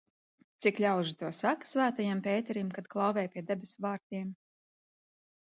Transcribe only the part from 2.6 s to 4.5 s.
kad klauvē pie debesu vārtiem?